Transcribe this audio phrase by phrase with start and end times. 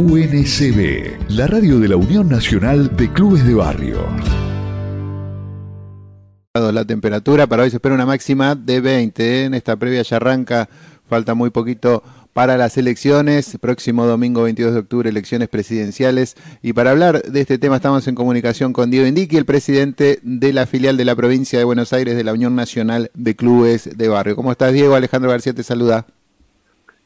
[0.00, 3.98] UNCB, la radio de la Unión Nacional de Clubes de Barrio.
[6.54, 9.44] La temperatura para hoy se espera una máxima de 20.
[9.44, 10.70] En esta previa ya arranca,
[11.06, 12.02] falta muy poquito
[12.32, 13.58] para las elecciones.
[13.60, 16.34] Próximo domingo 22 de octubre, elecciones presidenciales.
[16.62, 20.54] Y para hablar de este tema estamos en comunicación con Diego Indiqui, el presidente de
[20.54, 24.08] la filial de la provincia de Buenos Aires de la Unión Nacional de Clubes de
[24.08, 24.34] Barrio.
[24.34, 24.94] ¿Cómo estás, Diego?
[24.94, 26.06] Alejandro García te saluda.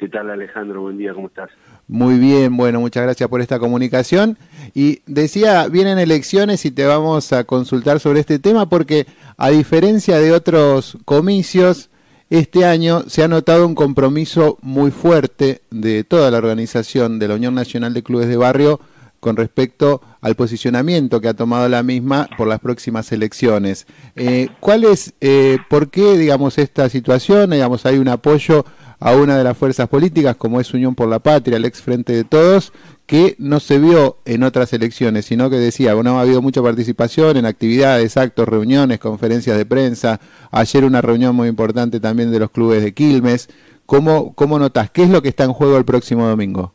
[0.00, 0.80] ¿Qué tal, Alejandro?
[0.80, 1.50] Buen día, ¿cómo estás?
[1.86, 4.38] Muy bien, bueno, muchas gracias por esta comunicación.
[4.72, 10.18] Y decía, vienen elecciones y te vamos a consultar sobre este tema porque a diferencia
[10.18, 11.90] de otros comicios,
[12.30, 17.34] este año se ha notado un compromiso muy fuerte de toda la organización de la
[17.34, 18.80] Unión Nacional de Clubes de Barrio
[19.20, 23.86] con respecto al posicionamiento que ha tomado la misma por las próximas elecciones.
[24.16, 27.50] Eh, ¿Cuál es, eh, por qué, digamos, esta situación?
[27.50, 28.64] Digamos, hay un apoyo
[29.00, 32.12] a una de las fuerzas políticas, como es Unión por la Patria, el ex Frente
[32.12, 32.72] de Todos,
[33.06, 37.38] que no se vio en otras elecciones, sino que decía, bueno, ha habido mucha participación
[37.38, 42.50] en actividades, actos, reuniones, conferencias de prensa, ayer una reunión muy importante también de los
[42.50, 43.48] clubes de Quilmes.
[43.86, 44.90] ¿Cómo, cómo notas?
[44.90, 46.72] ¿Qué es lo que está en juego el próximo domingo?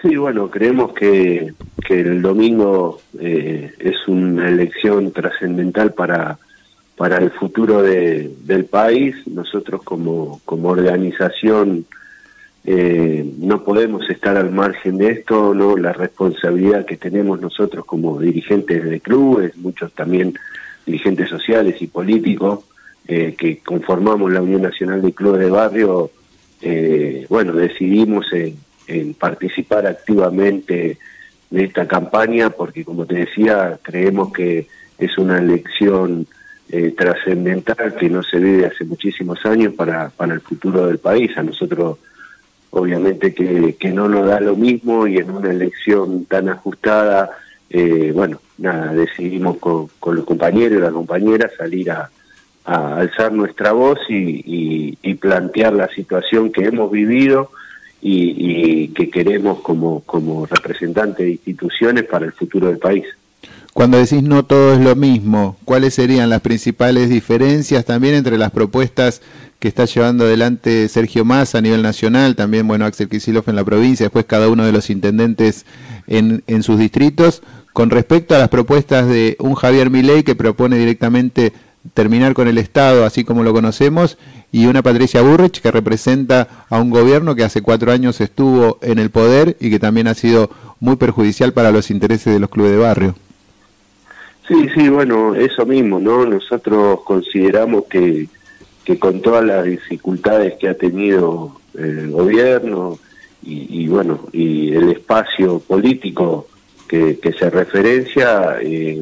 [0.00, 1.52] Sí, bueno, creemos que,
[1.84, 6.38] que el domingo eh, es una elección trascendental para
[6.98, 9.14] para el futuro de, del país.
[9.26, 11.86] Nosotros como, como organización
[12.64, 18.20] eh, no podemos estar al margen de esto, no la responsabilidad que tenemos nosotros como
[18.20, 20.34] dirigentes de clubes, muchos también
[20.84, 22.64] dirigentes sociales y políticos
[23.06, 26.10] eh, que conformamos la Unión Nacional de Clubes de Barrio,
[26.60, 30.98] eh, bueno, decidimos en, participar activamente
[31.50, 34.66] de esta campaña porque, como te decía, creemos que
[34.98, 36.26] es una elección
[36.70, 41.36] eh, trascendental que no se vive hace muchísimos años para, para el futuro del país.
[41.38, 41.98] A nosotros,
[42.70, 47.30] obviamente, que, no nos da lo mismo y en una elección tan ajustada,
[47.70, 52.10] eh, bueno, nada, decidimos con, los compañeros y las compañeras salir a,
[52.64, 57.50] alzar nuestra voz y, y, plantear la situación que hemos vivido
[58.02, 58.34] y,
[58.84, 63.06] y que queremos como, como representantes de instituciones para el futuro del país.
[63.78, 68.50] Cuando decís no todo es lo mismo, ¿cuáles serían las principales diferencias también entre las
[68.50, 69.22] propuestas
[69.60, 73.62] que está llevando adelante Sergio Massa a nivel nacional, también bueno Axel Kicillof en la
[73.62, 75.64] provincia, después cada uno de los intendentes
[76.08, 80.76] en, en sus distritos, con respecto a las propuestas de un Javier Milei que propone
[80.76, 81.52] directamente
[81.94, 84.18] terminar con el Estado así como lo conocemos
[84.50, 88.98] y una Patricia Burrich que representa a un gobierno que hace cuatro años estuvo en
[88.98, 90.50] el poder y que también ha sido
[90.80, 93.27] muy perjudicial para los intereses de los clubes de barrio.
[94.48, 96.24] Sí, sí, bueno, eso mismo, ¿no?
[96.24, 98.28] Nosotros consideramos que,
[98.82, 102.98] que con todas las dificultades que ha tenido el gobierno
[103.42, 106.48] y, bueno, y el espacio político
[106.86, 109.00] que, que se referencia, eh,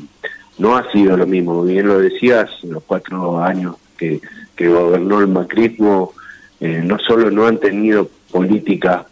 [0.58, 1.62] no ha sido lo mismo.
[1.62, 4.20] Bien lo decías, los cuatro años que,
[4.54, 6.12] que gobernó el macrismo,
[6.60, 9.06] eh, no solo no han tenido políticas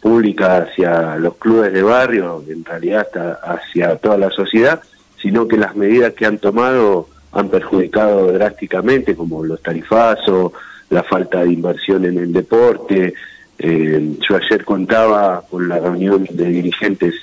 [0.00, 4.80] públicas hacia los clubes de barrio, en realidad hasta hacia toda la sociedad,
[5.20, 10.52] sino que las medidas que han tomado han perjudicado drásticamente, como los tarifazos,
[10.90, 13.14] la falta de inversión en el deporte.
[13.58, 17.14] Eh, yo ayer contaba con la reunión de dirigentes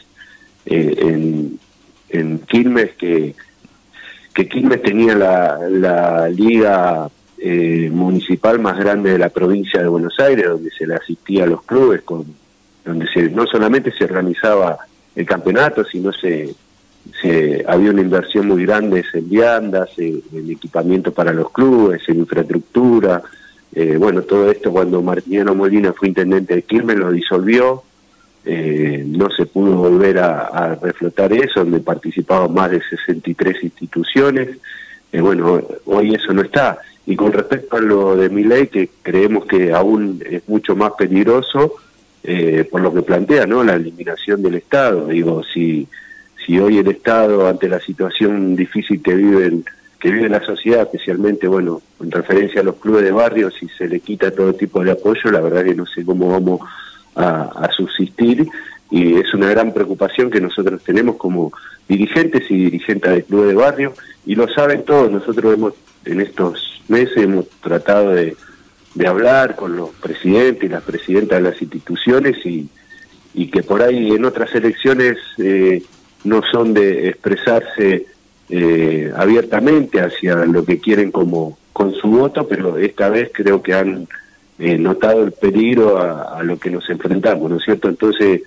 [0.65, 1.59] eh, en,
[2.09, 3.35] en Quilmes que,
[4.33, 10.19] que Quilmes tenía la, la liga eh, municipal más grande de la provincia de Buenos
[10.19, 12.25] Aires, donde se le asistía a los clubes, con,
[12.85, 14.77] donde se, no solamente se organizaba
[15.15, 16.55] el campeonato, sino se
[17.21, 23.21] se, había una inversión muy grande en viandas, en, equipamiento para los clubes, en infraestructura.
[23.73, 27.83] Eh, bueno, todo esto cuando Martiniano Molina fue intendente de Quilmes lo disolvió,
[28.45, 34.57] eh, no se pudo volver a, reflotar eso, donde participaban más de 63 instituciones.
[35.11, 36.77] Eh, bueno, hoy eso no está.
[37.05, 40.93] Y con respecto a lo de mi ley, que creemos que aún es mucho más
[40.93, 41.75] peligroso,
[42.71, 43.65] por lo que plantea, ¿no?
[43.65, 45.07] La eliminación del Estado.
[45.07, 45.89] Digo, si
[46.45, 49.65] si hoy el Estado, ante la situación difícil que viven
[50.03, 53.87] que vive la sociedad, especialmente, bueno, en referencia a los clubes de barrio, si se
[53.87, 56.59] le quita todo tipo de apoyo, la verdad que no sé cómo vamos
[57.15, 58.45] a, subsistir.
[58.91, 61.53] Y es una gran preocupación que nosotros tenemos como
[61.87, 63.93] dirigentes y dirigentes de clubes de barrio.
[64.25, 65.73] Y lo saben todos, nosotros hemos
[66.03, 68.35] en estos meses hemos tratado de,
[68.95, 72.67] de hablar con los presidentes y las presidentas de las instituciones y,
[73.33, 75.81] y que por ahí en otras elecciones eh,
[76.23, 78.05] no son de expresarse
[78.49, 83.73] eh, abiertamente hacia lo que quieren como con su voto, pero esta vez creo que
[83.73, 84.07] han
[84.59, 87.89] eh, notado el peligro a, lo que nos enfrentamos, ¿no es cierto?
[87.89, 88.41] Entonces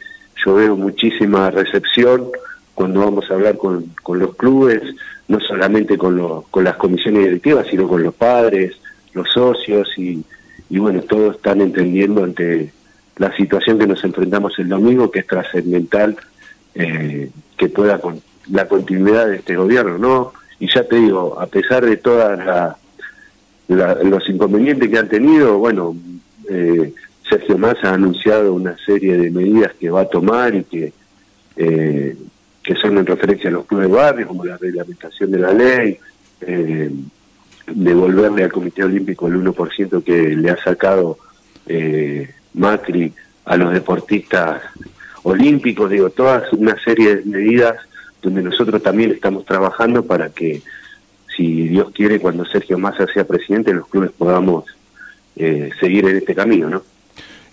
[0.44, 2.28] yo veo muchísima recepción
[2.74, 4.82] cuando vamos a hablar con, con los clubes,
[5.28, 8.76] no solamente con, los, con las comisiones directivas, sino con los padres,
[9.12, 10.22] los socios y,
[10.68, 12.70] y bueno, todos están entendiendo ante
[13.16, 16.16] la situación que nos enfrentamos el domingo, que es trascendental
[16.74, 18.20] eh, que pueda con
[18.50, 20.32] la continuidad de este gobierno, ¿no?
[20.58, 22.76] Y ya te digo, a pesar de todas
[23.68, 25.96] los inconvenientes que han tenido, bueno,
[26.48, 26.92] eh,
[27.28, 30.92] Sergio Massa ha anunciado una serie de medidas que va a tomar y que,
[31.56, 32.16] eh,
[32.62, 35.98] que son en referencia a los clubes de barrio, como la reglamentación de la ley,
[36.40, 36.90] eh,
[37.66, 41.18] devolverle al Comité Olímpico el 1% que le ha sacado
[41.66, 43.12] eh, Macri
[43.44, 44.62] a los deportistas
[45.26, 47.74] olímpicos, digo, todas una serie de medidas
[48.22, 50.62] donde nosotros también estamos trabajando para que,
[51.36, 54.64] si Dios quiere, cuando Sergio Massa sea presidente, los clubes podamos
[55.34, 56.82] eh, seguir en este camino, ¿no?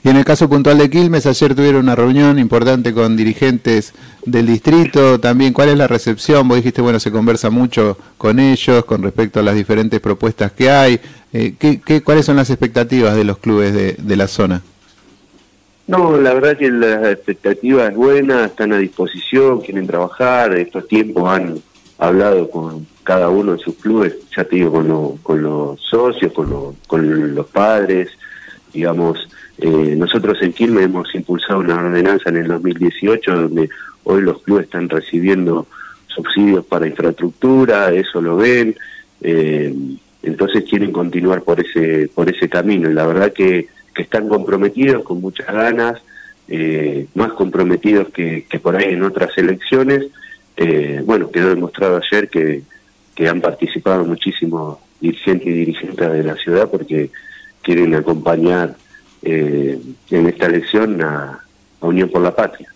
[0.03, 3.93] Y en el caso puntual de Quilmes, ayer tuvieron una reunión importante con dirigentes
[4.25, 5.19] del distrito.
[5.19, 6.47] También, ¿cuál es la recepción?
[6.47, 10.69] Vos dijiste, bueno, se conversa mucho con ellos con respecto a las diferentes propuestas que
[10.69, 10.99] hay.
[11.31, 14.61] Eh, ¿qué, cuáles son las expectativas de los clubes de la zona?
[15.85, 21.29] No, la verdad que la expectativa es buena, están a disposición, quieren trabajar, estos tiempos
[21.29, 21.59] han
[21.97, 26.75] hablado con cada uno de sus clubes, ya te digo, con, con los socios, con,
[26.87, 28.09] con los padres,
[28.73, 29.27] digamos,
[29.57, 33.69] eh, nosotros en Quilmes hemos impulsado una ordenanza en el 2018 donde
[34.03, 35.67] hoy los clubes están recibiendo
[36.07, 38.75] subsidios para infraestructura, eso lo ven,
[39.21, 39.73] eh,
[40.23, 42.89] entonces quieren continuar por ese por ese camino.
[42.89, 46.01] Y la verdad que que están comprometidos con muchas ganas,
[46.47, 50.05] eh, más comprometidos que, por ahí en otras elecciones.
[50.57, 52.63] Eh, bueno, quedó demostrado ayer que,
[53.15, 57.09] que han participado muchísimos dirigentes y dirigentes de la ciudad porque
[57.61, 58.75] quieren acompañar
[59.21, 59.79] eh,
[60.11, 61.39] en esta elección a
[61.81, 62.69] Unión por la Patria.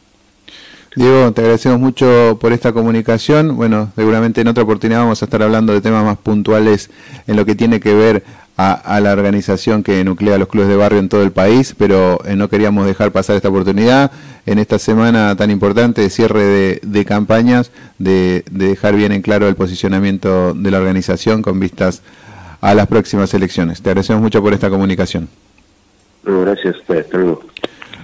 [0.96, 3.56] Diego, te agradecemos mucho por esta comunicación.
[3.56, 6.90] Bueno, seguramente en otra oportunidad vamos a estar hablando de temas más puntuales
[7.28, 8.24] en lo que tiene que ver
[8.58, 12.36] a, la organización que nuclea los clubes de barrio en todo el país, pero eh,
[12.36, 14.12] no queríamos dejar pasar esta oportunidad
[14.48, 19.56] en esta semana tan importante de cierre de, campañas, de, dejar bien en claro el
[19.56, 22.02] posicionamiento de la organización con vistas
[22.60, 23.84] a las próximas elecciones.
[23.84, 25.30] Te agradecemos mucho por esta comunicación.
[26.24, 27.44] gracias, hasta luego.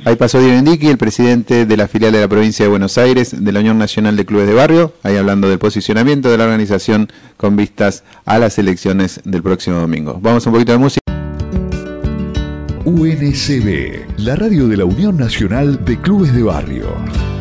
[0.06, 3.34] Ahí pasó Diego Indiqui, el presidente de la filial de la provincia de Buenos Aires
[3.42, 7.10] de la Unión Nacional de Clubes de Barrio, ahí hablando del posicionamiento de la organización
[7.38, 10.20] con vistas a las elecciones del próximo domingo.
[10.22, 11.00] Vamos un poquito de música.
[12.84, 17.33] UNCB, la radio de la Unión Nacional de Clubes de Barrio.